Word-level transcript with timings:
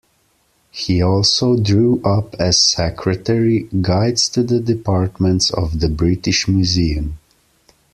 He 0.71 0.99
also 0.99 1.55
drew 1.55 2.01
up, 2.03 2.33
as 2.39 2.57
secretary, 2.59 3.69
guides 3.83 4.27
to 4.29 4.41
the 4.41 4.59
departments 4.59 5.51
of 5.51 5.79
the 5.79 5.89
British 5.89 6.47
Museum. 6.47 7.19